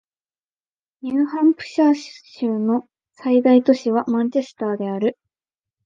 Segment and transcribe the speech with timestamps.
[1.03, 5.15] ニューハンプシャー州の最大都市はマンチェスターである